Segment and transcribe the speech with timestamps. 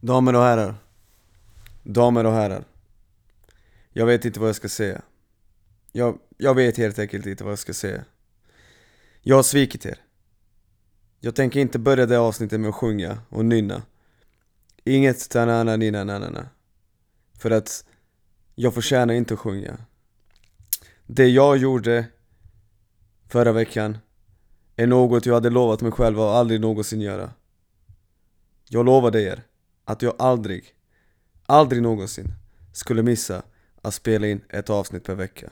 [0.00, 0.74] Damer och herrar.
[1.82, 2.64] Damer och herrar.
[3.92, 5.02] Jag vet inte vad jag ska säga.
[5.92, 8.04] Jag, jag vet helt enkelt inte vad jag ska säga.
[9.22, 9.98] Jag har svikit er.
[11.20, 13.82] Jag tänker inte börja det avsnittet med att sjunga och nynna.
[14.84, 16.48] Inget tanana nina nanana.
[17.38, 17.84] För att
[18.54, 19.76] jag förtjänar inte att sjunga.
[21.06, 22.06] Det jag gjorde
[23.28, 23.98] förra veckan
[24.76, 27.30] är något jag hade lovat mig själv att aldrig någonsin göra.
[28.68, 29.44] Jag lovade er
[29.90, 30.74] att jag aldrig,
[31.46, 32.34] aldrig någonsin
[32.72, 33.42] skulle missa
[33.82, 35.50] att spela in ett avsnitt per vecka.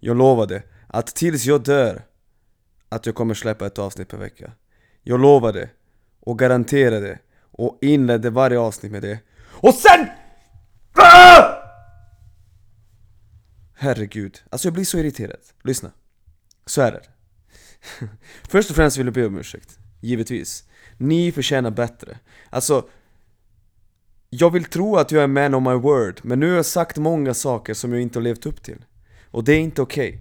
[0.00, 2.02] Jag lovade att tills jag dör
[2.88, 4.52] att jag kommer släppa ett avsnitt per vecka.
[5.02, 5.70] Jag lovade
[6.20, 9.18] och garanterade och inledde varje avsnitt med det.
[9.46, 10.06] Och sen...
[10.92, 11.54] Ah!
[13.74, 15.40] Herregud, alltså jag blir så irriterad.
[15.62, 15.92] Lyssna.
[16.66, 17.02] Så är det.
[18.48, 19.78] Först och främst vill jag be om ursäkt.
[20.00, 20.64] Givetvis.
[20.96, 22.18] Ni förtjänar bättre.
[22.50, 22.88] Alltså,
[24.30, 26.96] jag vill tro att jag är man of my word, men nu har jag sagt
[26.96, 28.84] många saker som jag inte har levt upp till.
[29.30, 30.08] Och det är inte okej.
[30.08, 30.20] Okay.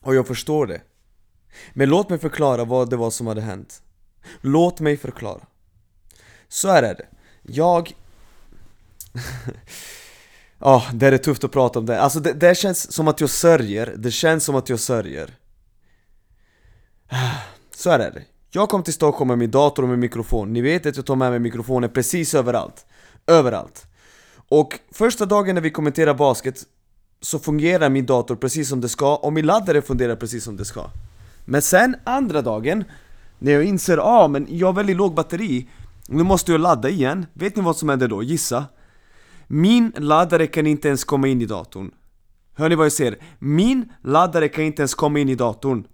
[0.00, 0.80] Och jag förstår det.
[1.72, 3.82] Men låt mig förklara vad det var som hade hänt.
[4.40, 5.40] Låt mig förklara.
[6.48, 7.06] Så här är det.
[7.42, 7.94] Jag...
[10.64, 12.00] Ja, oh, det är tufft att prata om det.
[12.00, 15.30] Alltså det, det känns som att jag sörjer, det känns som att jag sörjer.
[17.74, 18.22] Så här är det.
[18.50, 20.52] Jag kom till Stockholm med min dator och min mikrofon.
[20.52, 22.86] Ni vet att jag tar med mig mikrofonen precis överallt.
[23.26, 23.86] Överallt.
[24.48, 26.66] Och första dagen när vi kommenterar basket
[27.20, 30.64] så fungerar min dator precis som det ska och min laddare fungerar precis som det
[30.64, 30.90] ska.
[31.44, 32.84] Men sen andra dagen,
[33.38, 35.68] när jag inser ah, men jag har väldigt låg batteri,
[36.08, 37.26] nu måste jag ladda igen.
[37.32, 38.22] Vet ni vad som händer då?
[38.22, 38.64] Gissa?
[39.46, 41.90] Min laddare kan inte ens komma in i datorn.
[42.54, 43.18] Hör ni vad jag säger?
[43.38, 45.86] Min laddare kan inte ens komma in i datorn.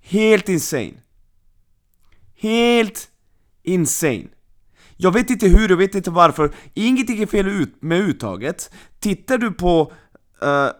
[0.00, 0.94] Helt insane.
[2.36, 3.08] Helt
[3.62, 4.28] insane.
[4.96, 6.54] Jag vet inte hur, jag vet inte varför.
[6.74, 8.70] Ingenting är fel ut med uttaget.
[9.00, 9.92] Tittar du på
[10.42, 10.70] uh,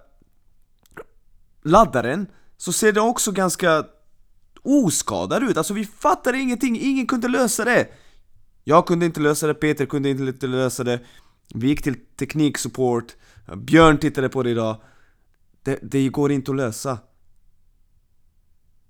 [1.62, 2.26] laddaren
[2.56, 3.84] så ser det också ganska
[4.62, 5.56] oskadad ut.
[5.56, 7.88] Alltså vi fattar ingenting, ingen kunde lösa det.
[8.64, 11.00] Jag kunde inte lösa det, Peter kunde inte lösa det.
[11.54, 13.12] Vi gick till tekniksupport,
[13.56, 14.76] Björn tittade på det idag.
[15.62, 16.98] Det, det går inte att lösa.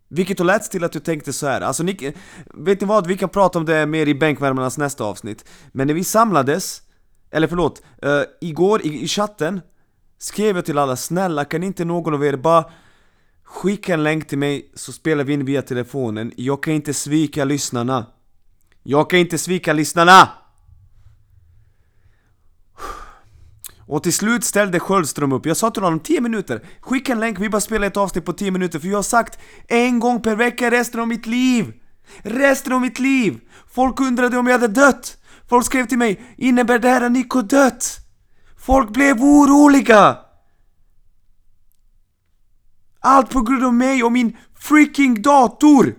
[0.09, 1.61] Vilket har lett till att jag tänkte så här.
[1.61, 2.15] alltså ni,
[2.55, 3.07] vet ni vad?
[3.07, 5.45] Vi kan prata om det mer i bänkvärmarnas nästa avsnitt.
[5.73, 6.83] Men när vi samlades,
[7.31, 9.61] eller förlåt, uh, igår i, i chatten
[10.19, 12.65] skrev jag till alla, snälla kan inte någon av er bara
[13.45, 16.33] skicka en länk till mig så spelar vi in via telefonen.
[16.37, 18.07] Jag kan inte svika lyssnarna.
[18.83, 20.44] Jag kan inte svika lyssnarna!
[23.87, 27.41] Och till slut ställde Sköldström upp, jag sa till honom 10 minuter, skicka en länk,
[27.41, 30.37] vi bara spelar ett avsnitt på 10 minuter för jag har sagt en gång per
[30.37, 31.73] vecka resten av mitt liv!
[32.23, 33.41] Resten av mitt liv!
[33.69, 35.19] Folk undrade om jag hade dött!
[35.49, 37.99] Folk skrev till mig, innebär det här att Nico dött?
[38.57, 40.19] Folk blev oroliga!
[43.01, 45.95] Allt på grund av mig och min freaking dator!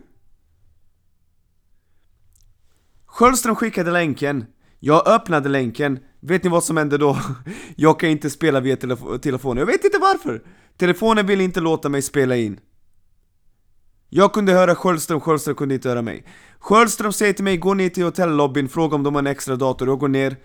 [3.06, 4.46] Sköldström skickade länken,
[4.80, 7.18] jag öppnade länken, vet ni vad som hände då?
[7.76, 10.44] Jag kan inte spela via telef telefonen, jag vet inte varför!
[10.78, 12.60] Telefonen ville inte låta mig spela in.
[14.10, 16.26] Jag kunde höra Sköldström, Sköldström kunde inte höra mig.
[16.60, 19.88] Sköldström säger till mig, gå ner till hotellobbyn, fråga om de har en extra dator.
[19.88, 20.36] Jag går ner,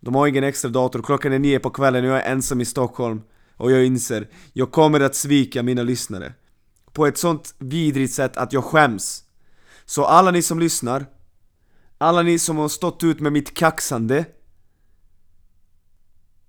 [0.00, 2.64] de har ingen extra dator, klockan är nio på kvällen och jag är ensam i
[2.64, 3.22] Stockholm.
[3.56, 6.32] Och jag inser, jag kommer att svika mina lyssnare.
[6.92, 9.24] På ett sånt vidrigt sätt att jag skäms.
[9.84, 11.06] Så alla ni som lyssnar,
[11.98, 14.24] alla ni som har stått ut med mitt kaxande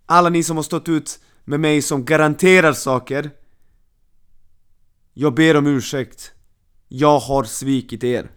[0.05, 3.31] alla ni som har stått ut med mig som garanterar saker
[5.13, 6.31] Jag ber om ursäkt.
[6.87, 8.31] Jag har svikit er.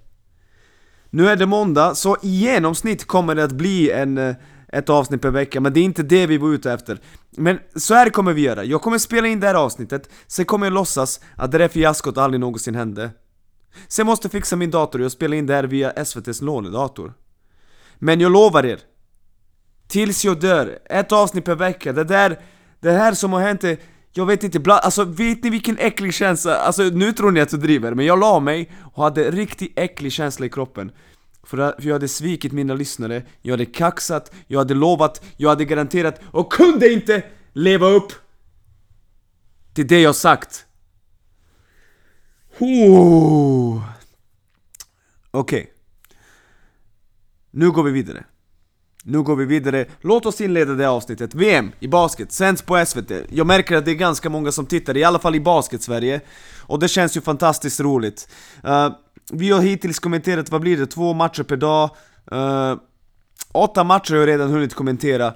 [1.10, 4.36] Nu är det måndag, så i genomsnitt kommer det att bli en, eh,
[4.68, 7.00] ett avsnitt per vecka, men det är inte det vi var ute efter.
[7.30, 10.66] Men så här kommer vi göra, jag kommer spela in det här avsnittet, sen kommer
[10.66, 13.10] jag låtsas att det där fiaskot aldrig någonsin hände.
[13.88, 17.14] Sen måste jag fixa min dator och jag spelar in det här via SVT's lånedator.
[17.98, 18.80] Men jag lovar er,
[19.88, 22.40] tills jag dör, ett avsnitt per vecka, det där,
[22.80, 23.78] det här som har hänt är,
[24.12, 27.52] jag vet inte, bland, alltså vet ni vilken äcklig känsla, alltså nu tror ni att
[27.52, 30.92] jag driver, men jag la mig och hade riktigt äcklig känsla i kroppen.
[31.42, 36.20] För jag hade svikit mina lyssnare, jag hade kaxat, jag hade lovat, jag hade garanterat
[36.30, 38.12] och kunde inte leva upp
[39.74, 40.66] till det jag sagt.
[45.30, 45.60] Okej.
[45.62, 45.66] Okay.
[47.50, 48.24] Nu går vi vidare.
[49.10, 49.86] Nu går vi vidare.
[50.00, 51.34] Låt oss inleda det avsnittet.
[51.34, 53.10] VM i basket sänds på SVT.
[53.28, 56.20] Jag märker att det är ganska många som tittar, i alla fall i basket-Sverige.
[56.60, 58.28] Och det känns ju fantastiskt roligt.
[58.66, 58.90] Uh,
[59.32, 61.90] vi har hittills kommenterat, vad blir det, två matcher per dag.
[62.32, 62.74] Uh,
[63.52, 65.34] Åtta matcher har jag redan hunnit kommentera.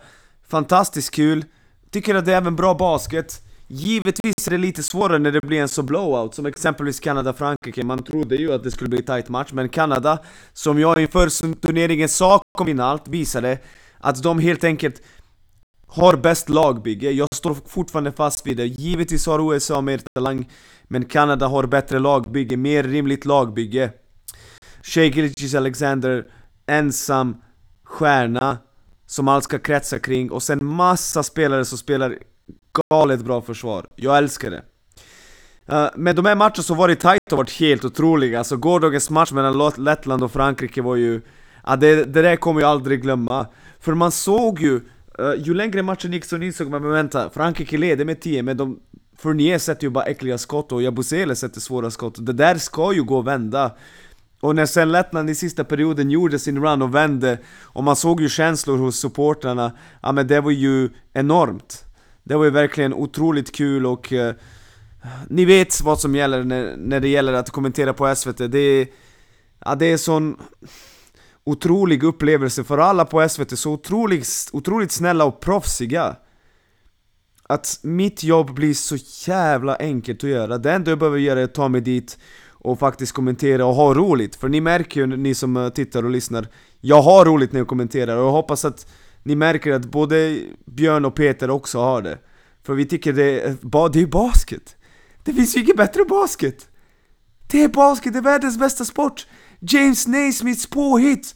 [0.48, 1.44] Fantastiskt kul.
[1.90, 3.42] Tycker att det är även bra basket.
[3.74, 7.84] Givetvis är det lite svårare när det blir en så blowout, som exempelvis Kanada-Frankrike.
[7.84, 10.18] Man trodde ju att det skulle bli en tight match, men Kanada,
[10.52, 13.58] som jag inför turneringen sa kom in allt, visade
[13.98, 15.02] att de helt enkelt
[15.86, 17.10] har bäst lagbygge.
[17.10, 18.66] Jag står fortfarande fast vid det.
[18.66, 20.50] Givetvis har USA mer talang,
[20.84, 23.92] men Kanada har bättre lagbygge, mer rimligt lagbygge.
[24.82, 26.26] Shea Alexander,
[26.66, 27.36] ensam
[27.84, 28.58] stjärna
[29.06, 32.18] som allt ska kretsa kring och sen massa spelare som spelar
[32.90, 33.86] galet bra försvar.
[33.96, 34.62] Jag älskar det.
[35.66, 39.10] Eh, uh, men de här matcherna som varit tight har varit helt otroliga, alltså gårdagens
[39.10, 41.20] match mellan Lettland och Frankrike var ju...
[41.66, 43.46] Ja, det, det där kommer jag aldrig glömma.
[43.80, 44.80] För man såg ju,
[45.20, 48.56] uh, ju längre matchen gick så insåg man men vänta, Frankrike leder med 10 men
[48.56, 48.80] de...
[49.18, 53.02] Fournier sätter ju bara äckliga skott och Jabusele sätter svåra skott, det där ska ju
[53.02, 53.70] gå att vända.
[54.42, 58.20] Och när sen Lettland i sista perioden gjorde sin run och vände, och man såg
[58.20, 59.72] ju känslor hos supportrarna,
[60.02, 61.84] ja men det var ju enormt.
[62.24, 64.34] Det var ju verkligen otroligt kul och eh,
[65.28, 68.38] ni vet vad som gäller när, när det gäller att kommentera på SVT.
[68.38, 68.86] Det är,
[69.64, 70.36] ja, det är sån
[71.44, 76.16] otrolig upplevelse för alla på SVT, så otroligt, otroligt snälla och proffsiga.
[77.42, 78.96] Att mitt jobb blir så
[79.30, 80.58] jävla enkelt att göra.
[80.58, 82.18] Det enda jag behöver göra är att ta mig dit
[82.48, 84.36] och faktiskt kommentera och ha roligt.
[84.36, 86.48] För ni märker ju, ni som eh, tittar och lyssnar,
[86.80, 88.86] jag har roligt när jag kommenterar och jag hoppas att
[89.22, 92.18] ni märker att både Björn och Peter också har det.
[92.62, 94.76] För vi tycker det är, det är basket.
[95.24, 96.68] Det finns ju inget bättre basket.
[97.50, 99.26] Det är basket, det är världens bästa sport.
[99.60, 101.34] James Naismiths påhitt.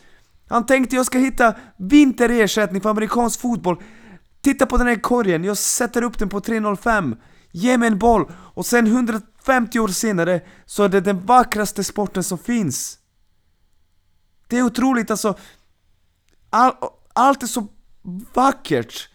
[0.49, 3.83] Han tänkte jag ska hitta vinterersättning för amerikansk fotboll.
[4.41, 7.17] Titta på den här korgen, jag sätter upp den på 3.05.
[7.53, 12.25] Ge mig en boll och sen 150 år senare så är det den vackraste sporten
[12.25, 12.99] som finns.
[14.49, 15.39] Det är otroligt alltså.
[16.50, 16.73] All,
[17.12, 17.69] allt är så
[18.35, 19.08] vackert.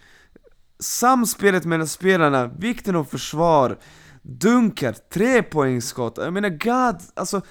[0.79, 3.77] Samspelet mellan spelarna, vikten av försvar,
[4.21, 6.17] dunkar, trepoängsskott.
[6.17, 7.41] Jag menar God, alltså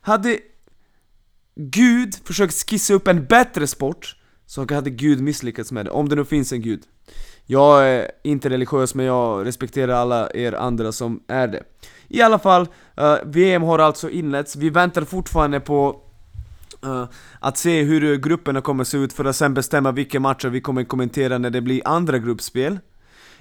[0.00, 0.38] hade
[1.54, 4.16] Gud försökt skissa upp en bättre sport
[4.46, 6.82] så hade Gud misslyckats med det, om det nu finns en Gud.
[7.46, 11.62] Jag är inte religiös men jag respekterar alla er andra som är det.
[12.08, 16.00] I alla fall, eh, uh, VM har alltså inletts, vi väntar fortfarande på
[16.84, 17.08] Eh,
[17.40, 20.60] att se hur eh, grupperna kommer se ut för att sen bestämma vilka matcher vi
[20.60, 22.78] kommer kommentera när det blir andra gruppspel.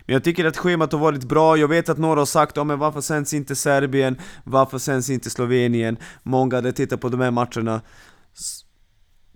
[0.06, 2.64] Men jag tycker att schemat har varit bra, jag vet att några har sagt ja,
[2.64, 4.18] men varför sänds inte Serbien?
[4.44, 5.98] Varför sänds inte Slovenien?
[6.24, 7.82] Många hade tittat på de här matcherna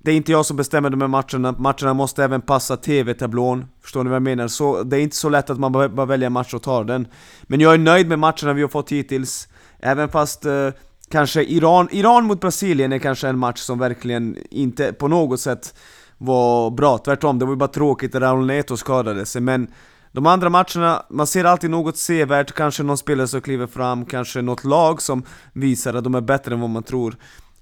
[0.03, 4.03] det är inte jag som bestämmer de här matcherna, matcherna måste även passa TV-tablån Förstår
[4.03, 4.47] ni vad jag menar?
[4.47, 7.07] Så det är inte så lätt att man bara väljer en match och tar den
[7.43, 9.47] Men jag är nöjd med matcherna vi har fått hittills
[9.79, 10.69] Även fast eh,
[11.11, 15.75] kanske Iran, Iran mot Brasilien är kanske en match som verkligen inte på något sätt
[16.17, 19.67] var bra Tvärtom, det var ju bara tråkigt att Raul Neto skadade sig men
[20.11, 24.41] de andra matcherna, man ser alltid något sevärt, kanske någon spelare som kliver fram, kanske
[24.41, 25.23] något lag som
[25.53, 27.15] visar att de är bättre än vad man tror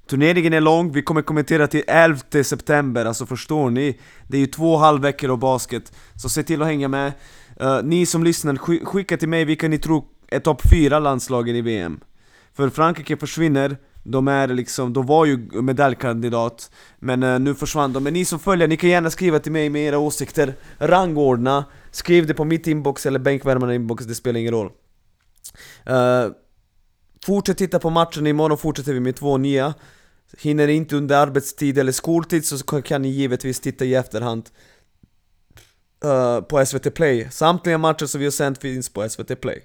[0.10, 4.00] Turneringen är lång, vi kommer kommentera till 11 september, alltså förstår ni?
[4.28, 7.14] Det är ju två halvveckor av basket, så se till att hänga med.
[7.62, 11.56] Uh, ni som lyssnar, sk skicka till mig vilka ni tror är topp 4 landslagen
[11.56, 12.00] i VM.
[12.58, 18.04] För Frankrike försvinner, de är liksom, de var ju medaljkandidat Men eh, nu försvann de,
[18.04, 22.28] men ni som följer, ni kan gärna skriva till mig med era åsikter Rangordna, skriv
[22.28, 24.72] det på mitt inbox eller bänkvärmarna inbox, det spelar ingen roll
[25.86, 26.28] eh,
[27.26, 29.74] Fortsätt titta på matchen, imorgon fortsätter vi med två nya
[30.38, 34.50] Hinner inte under arbetstid eller skoltid så kan ni givetvis titta i efterhand
[36.06, 37.28] uh, på SVT Play.
[37.32, 39.64] Samtliga matcher som vi har sänt finns på SVT Play.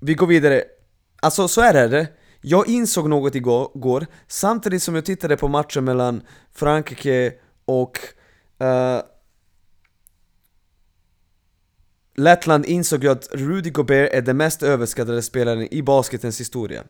[0.00, 0.64] Vi går vidare.
[1.20, 2.08] Alltså så är det.
[2.40, 7.32] Jag insåg något igår, samtidigt som jag tittade på matchen mellan Frankrike
[7.64, 7.98] och
[8.62, 9.00] uh,
[12.16, 16.84] Lettland insåg jag att Rudy Gobert är den mest överskattade spelaren i basketens historia.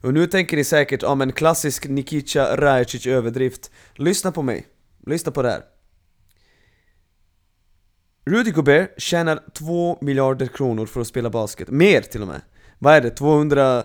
[0.00, 3.70] Och nu tänker ni säkert om en klassisk Nikica Rajacic överdrift.
[3.94, 4.66] Lyssna på mig.
[5.06, 5.62] Lyssna på det här.
[8.26, 11.70] Rudy Gobert tjänar 2 miljarder kronor för att spela basket.
[11.70, 12.40] Mer till och med.
[12.82, 13.10] Vad är det?
[13.10, 13.84] 200...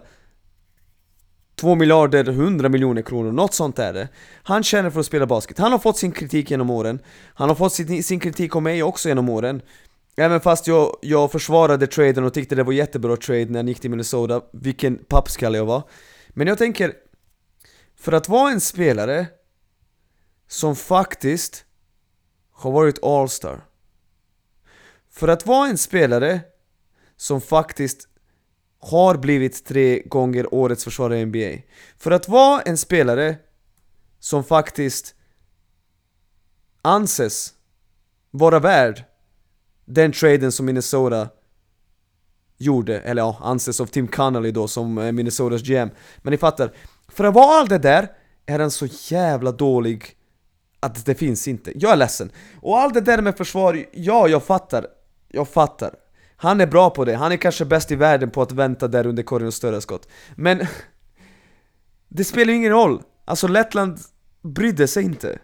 [1.55, 4.09] 2 miljarder 100 miljoner kronor, något sånt är det.
[4.43, 5.57] Han tjänar för att spela basket.
[5.57, 6.99] Han har fått sin kritik genom åren.
[7.33, 9.61] Han har fått sin, sin kritik av mig också genom åren.
[10.15, 13.79] Även fast jag, jag försvarade traden och tyckte det var jättebra trade när han gick
[13.79, 15.83] till Minnesota, vilken pappskalle jag var.
[16.29, 16.93] Men jag tänker,
[17.95, 19.25] för att vara en spelare
[20.47, 21.65] som faktiskt
[22.51, 23.65] har varit All-star.
[25.11, 26.39] För att vara en spelare
[27.15, 28.07] som faktiskt
[28.79, 31.63] har blivit tre gånger årets försvarare i NBA.
[31.97, 33.35] För att vara en spelare
[34.19, 35.15] som faktiskt
[36.81, 37.53] anses
[38.31, 39.03] vara värd
[39.85, 41.29] den traden som Minnesota
[42.57, 45.89] gjorde, eller ja, anses av Tim Connolly då som eh, Minnesotas GM.
[46.17, 46.73] Men ni fattar,
[47.07, 48.11] för att vara allt det där
[48.45, 50.17] är han så jävla dålig
[50.79, 51.71] att det finns inte.
[51.75, 52.31] Jag är ledsen.
[52.61, 54.87] Och allt det där med försvar, ja, jag fattar.
[55.27, 55.95] Jag fattar.
[56.39, 59.07] Han är bra på det, han är kanske bäst i världen på att vänta där
[59.07, 60.07] under korgen och störa skott.
[60.35, 60.67] Men
[62.09, 63.01] det spelar ju ingen roll.
[63.25, 63.99] Alltså Lettland
[64.41, 65.39] brydde sig inte.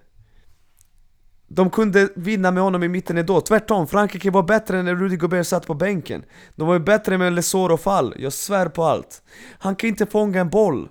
[1.48, 5.48] De kunde vinna med honom i mitten ändå, tvärtom, Frankrike var bättre när Rudy Gobert
[5.48, 6.24] satt på bänken.
[6.56, 9.22] De var ju bättre med Lesor och Fall, jag svär på allt.
[9.60, 10.90] Han kan inte fånga en boll.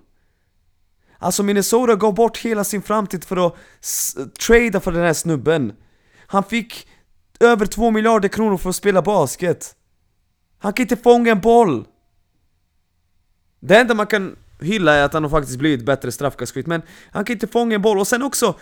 [1.18, 3.54] Alltså Minnesota gav bort hela sin framtid för att
[4.46, 5.72] trada för den här snubben.
[6.26, 6.88] Han fick
[7.40, 9.76] över 2 miljarder kronor för att spela basket.
[10.62, 11.84] Han kan inte fånga en boll!
[13.60, 17.24] Det enda man kan hylla är att han har faktiskt blivit bättre straffkastskytt, men han
[17.24, 18.54] kan inte fånga en boll, och sen också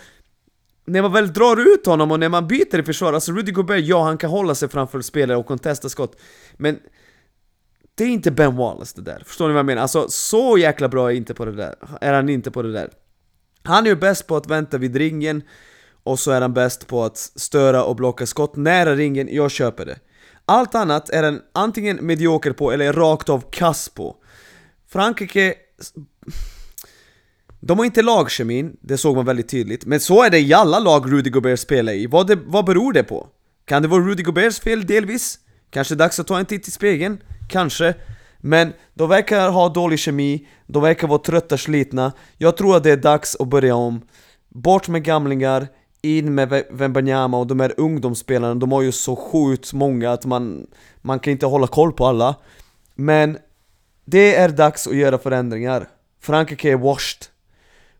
[0.85, 3.83] när man väl drar ut honom och när man byter i försvar, alltså Rudy Gobert,
[3.83, 6.19] ja han kan hålla sig framför spelare och contesta skott
[6.57, 6.79] Men
[7.95, 9.81] det är inte Ben Wallace det där, förstår ni vad jag menar?
[9.81, 12.89] Alltså så jäkla bra är, inte på det där, är han inte på det där.
[13.63, 15.43] Han är ju bäst på att vänta vid ringen
[16.03, 19.85] och så är han bäst på att störa och blocka skott nära ringen, jag köper
[19.85, 19.99] det.
[20.51, 24.15] Allt annat är den antingen medioker på eller rakt av kass på
[24.89, 25.55] Frankrike
[27.59, 30.79] de har inte lagkemin, det såg man väldigt tydligt, men så är det i alla
[30.79, 32.07] lag Rudy Gobert spelar i.
[32.07, 33.27] Vad, det, vad beror det på?
[33.65, 35.39] Kan det vara Rudy Goberts fel delvis?
[35.69, 37.23] Kanske dags att ta en titt i spegeln?
[37.49, 37.93] Kanske.
[38.37, 42.11] Men de verkar ha dålig kemi, de verkar vara trötta, slitna.
[42.37, 44.01] Jag tror att det är dags att börja om.
[44.49, 45.67] Bort med gamlingar,
[46.01, 50.67] in med Wembanyama och de här ungdomsspelarna, de har ju så sjukt många att man,
[51.01, 52.35] man kan inte hålla koll på alla.
[52.95, 53.37] Men
[54.05, 55.87] det är dags att göra förändringar.
[56.21, 57.25] Frankrike är washed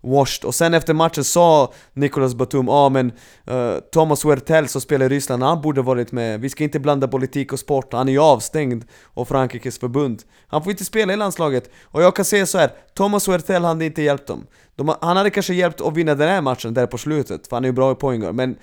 [0.01, 0.45] washed.
[0.45, 3.11] Och sen efter matchen sa Nicolas Batum, ja ah, men
[3.51, 6.39] uh, Thomas Wertel som spelar i Ryssland, han borde varit med.
[6.39, 10.23] Vi ska inte blanda politik och sport, han är ju avstängd av Frankrikes förbund.
[10.47, 11.69] Han får inte spela i landslaget.
[11.83, 14.47] Och jag kan säga så här, Thomas Wertel hade inte hjälpt dem.
[14.75, 17.63] De, han hade kanske hjälpt att vinna den här matchen där på slutet, för han
[17.63, 18.55] är ju bra i poängar, men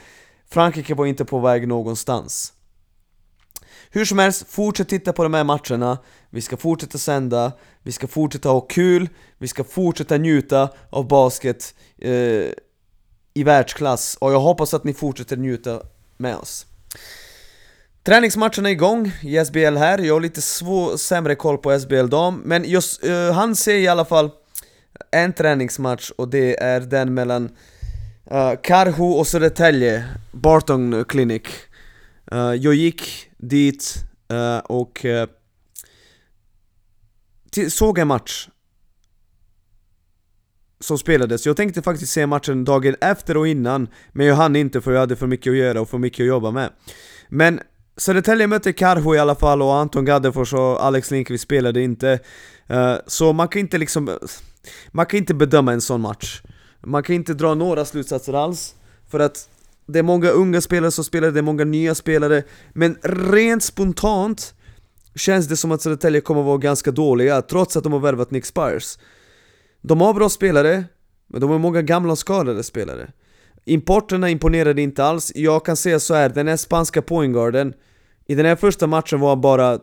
[0.50, 2.52] Frankrike var inte på väg någonstans.
[3.90, 5.99] Hur som helst, fortsätt titta på de här matcherna,
[6.30, 7.52] vi ska fortsätta sända,
[7.83, 12.12] vi ska fortsätta ha kul, vi ska fortsätta njuta av basket eh,
[13.35, 15.83] i världsklass och jag hoppas att ni fortsätter njuta
[16.16, 16.66] med oss.
[18.02, 22.42] Träningsmatchen är igång i SBL här, jag har lite svår, sämre koll på SBL dam,
[22.45, 24.30] men just, eh, han ser i alla fall
[25.11, 27.50] en träningsmatch och det är den mellan
[28.30, 31.42] eh, uh, Karhu och Södertälje, Barton Clinic.
[32.33, 33.95] Uh, jag gick dit
[34.33, 35.26] uh, och uh,
[37.68, 38.49] såg en match
[40.80, 41.47] som spelades.
[41.47, 45.00] Jag tänkte faktiskt se matchen dagen efter och innan, men jag hann inte för jag
[45.00, 46.70] hade för mycket att göra och för mycket att jobba med.
[47.28, 47.61] Men
[47.97, 52.18] Södertälje mötte Karho i alla fall och Anton Gaddefors och Alex Lindqvist spelade inte.
[52.66, 54.18] Eh, så man kan inte liksom...
[54.90, 56.42] Man kan inte bedöma en sån match.
[56.80, 58.75] Man kan inte dra några slutsatser alls,
[59.11, 59.49] för att
[59.87, 62.42] det är många unga spelare som spelar, det är många nya spelare
[62.73, 64.54] Men rent spontant
[65.14, 68.30] känns det som att Södertälje kommer att vara ganska dåliga trots att de har värvat
[68.30, 68.99] Nick Spires
[69.80, 70.85] de har bra spelare,
[71.26, 73.12] men de har många gamla och skadade spelare.
[73.64, 77.75] Importerna imponerade inte alls, jag kan säga så här, den här spanska pointguarden
[78.26, 79.78] I den här första matchen var bara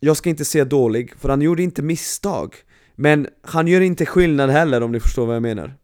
[0.00, 2.54] Jag ska inte säga dålig, för han gjorde inte misstag.
[2.94, 5.74] Men han gör inte skillnad heller om ni förstår vad jag menar.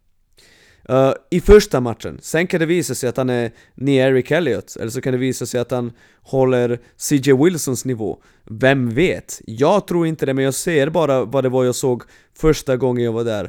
[0.91, 4.77] Uh, I första matchen, sen kan det visa sig att han är ny Eric Elliott,
[4.77, 8.19] eller så kan det visa sig att han håller CJ Wilsons nivå.
[8.45, 9.41] Vem vet?
[9.47, 12.03] Jag tror inte det, men jag ser bara vad det var jag såg
[12.39, 13.45] första gången jag var där.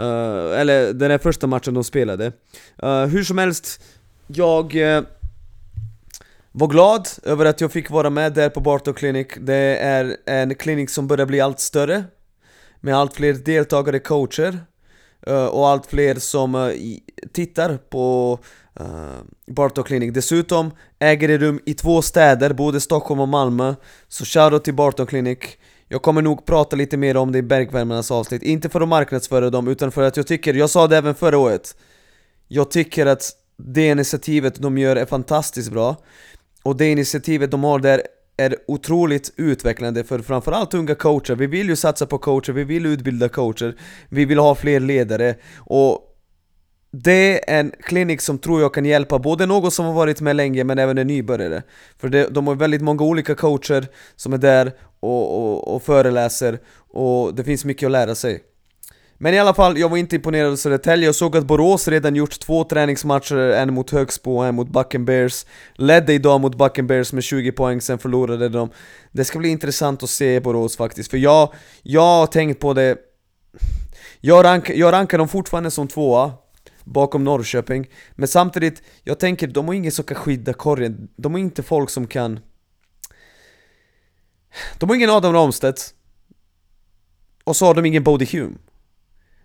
[0.00, 2.32] Uh, eller den här första matchen de spelade.
[2.82, 3.82] Uh, hur som helst,
[4.26, 4.74] jag
[6.52, 9.26] var glad över att jag fick vara med där på Bartow Clinic.
[9.40, 12.04] Det är en klinik som börjar bli allt större,
[12.80, 14.58] med allt fler deltagare, coacher.
[15.26, 16.70] Eh, och allt fler som eh,
[17.32, 18.38] tittar på
[18.80, 20.14] uh, Clinic.
[20.14, 23.74] Dessutom äger det rum i två städer, både Stockholm och Malmö.
[24.08, 25.38] Så shoutout till Bartok Clinic.
[25.88, 29.50] Jag kommer nog prata lite mer om det i Bergvärmarnas avsnitt, inte för att marknadsföra
[29.50, 31.76] dem utan för att jag tycker, jag sa det även förra året
[32.48, 35.96] Jag tycker att det initiativet de gör är fantastiskt bra
[36.62, 38.02] Och det initiativet de har där
[38.38, 41.34] är otroligt utvecklande för framförallt unga coacher.
[41.34, 43.76] Vi vill ju satsa på coacher, vi vill utbilda coacher,
[44.08, 46.04] vi vill ha fler ledare och
[46.90, 50.36] det är en klinik som tror jag kan hjälpa både någon som har varit med
[50.36, 51.62] länge men även en nybörjare.
[51.98, 56.58] För det, de har väldigt många olika coacher som är där och, och, och föreläser
[56.88, 58.42] och det finns mycket att lära sig.
[59.20, 62.16] Men i alla fall, jag var inte imponerad av Södertälje, jag såg att Borås redan
[62.16, 65.46] gjort två träningsmatcher, en mot Högsbo och en mot Bucken Bears.
[65.74, 68.70] Ledde idag mot Bucken Bears med 20 poäng, sen förlorade de.
[69.12, 72.96] Det ska bli intressant att se Borås faktiskt, för jag, jag har tänkt på det.
[74.20, 76.32] Jag, rank, jag rankar dem fortfarande som tvåa
[76.84, 77.86] bakom Norrköping.
[78.12, 81.08] Men samtidigt, jag tänker, de har ingen som kan skydda korgen.
[81.16, 82.40] De har inte folk som kan
[84.78, 85.94] De har ingen Adam Ramstedt.
[87.44, 88.58] Och så har de ingen Bodie Hume.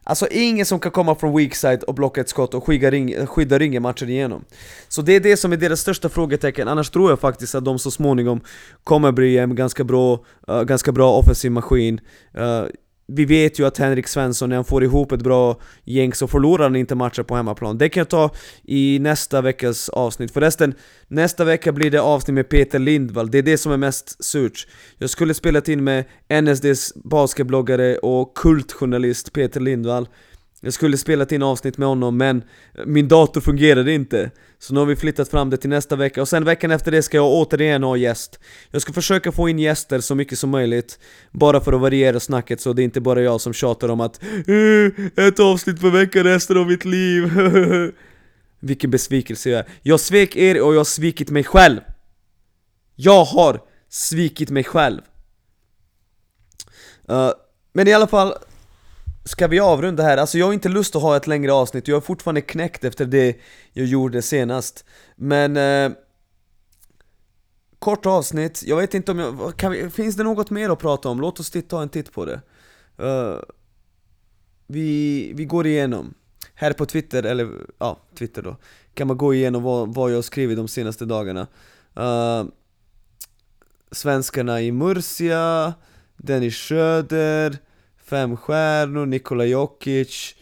[0.04, 3.28] Alltså ingen som kan komma från weak side och blocka ett skott och skydda, ring,
[3.28, 4.46] skydda ringen matchen igenom.
[4.88, 7.80] Så det är det som är deras största frågetecken, annars tror jag faktiskt att de
[7.80, 8.42] så småningom
[8.84, 12.02] kommer bli en ganska bra, uh, ganska bra offensiv maskin.
[12.38, 12.64] Uh,
[13.08, 16.64] vi vet ju att Henrik Svensson, när han får ihop ett bra gäng så förlorar
[16.64, 17.78] han inte matcher på hemmaplan.
[17.78, 18.32] Det kan jag ta
[18.64, 20.32] i nästa veckas avsnitt.
[20.32, 20.74] Förresten,
[21.08, 24.68] nästa vecka blir det avsnitt med Peter Lindvall, det är det som är mest surt.
[24.98, 26.06] Jag skulle spelat in med
[26.44, 30.08] NSDs basketbloggare och kultjournalist Peter Lindvall.
[30.66, 32.44] Jag skulle spelat in avsnitt med honom men
[32.86, 34.32] min dator fungerade inte.
[34.60, 37.04] Så nu har vi flyttat fram det till nästa vecka och sen veckan efter det
[37.04, 38.40] ska jag återigen ha gäst.
[38.72, 41.00] Jag ska försöka få in gäster så mycket som möjligt
[41.32, 44.24] Bara för att variera snacket så det är inte bara jag som tjatar om att
[44.24, 47.32] eh, Ett avsnitt per vecka resten av mitt liv.
[48.60, 49.66] Vilken besvikelse jag är.
[49.82, 51.80] Jag svek er och jag har svikit mig själv.
[52.96, 55.02] Jag har svikit mig själv.
[57.10, 57.32] Uh,
[57.74, 58.34] Men i alla fall
[59.26, 60.18] Ska vi avrunda här?
[60.18, 63.06] Alltså jag har inte lust att ha ett längre avsnitt, jag är fortfarande knäckt efter
[63.06, 63.38] det
[63.74, 64.86] jag gjorde senast.
[65.16, 65.98] Men eh,
[67.84, 71.22] Kort avsnitt, jag vet inte om jag, vi, finns det något mer att prata om?
[71.22, 72.42] Låt oss ta en titt på det.
[73.04, 73.40] Uh,
[74.68, 76.14] vi, vi går igenom.
[76.54, 78.58] Här på Twitter, eller ja, Twitter då.
[78.94, 81.48] Kan man gå igenom vad, vad jag har skrivit de senaste dagarna.
[82.00, 82.46] Uh,
[83.92, 85.74] Svenskarna i Murcia
[86.18, 87.58] Dennis Schröder
[88.06, 90.36] fem stjärnor, Nikola Jokic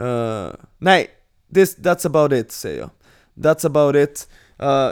[0.00, 0.48] uh,
[0.78, 1.10] Nej,
[1.54, 2.90] this, that's about it säger jag.
[3.34, 4.28] That's about it.
[4.62, 4.90] Uh,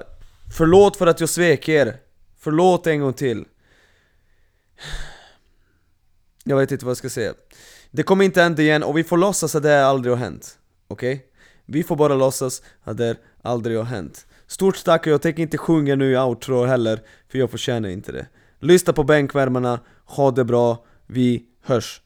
[0.51, 1.97] Förlåt för att jag svek er.
[2.39, 3.45] Förlåt en gång till.
[6.45, 7.35] Jag vet inte vad jag ska säga.
[7.91, 10.59] Det kommer inte hända igen och vi får låtsas att det aldrig har hänt
[10.89, 11.15] Okej?
[11.15, 11.27] Okay?
[11.67, 14.27] Vi får bara låtsas att det aldrig har hänt.
[14.47, 18.12] Stort tack och jag tänker inte sjunga nu i outro heller För jag förtjänar inte
[18.12, 18.27] det.
[18.61, 22.01] Lyssna på bänkvärmarna, ha det bra, vi hörs.